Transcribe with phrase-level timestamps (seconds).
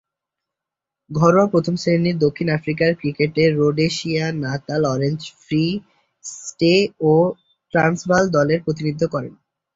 [1.09, 5.63] ঘরোয়া প্রথম-শ্রেণীর দক্ষিণ আফ্রিকান ক্রিকেটে Rhodesia, Natal, Orange free
[6.43, 6.73] State
[7.03, 7.13] ও
[7.73, 9.33] ট্রান্সভাল দলের প্রতিনিধিত্ব করেন।